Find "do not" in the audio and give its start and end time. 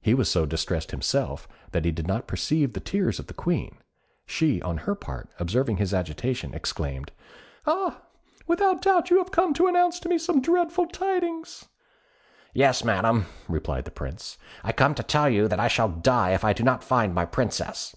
16.54-16.82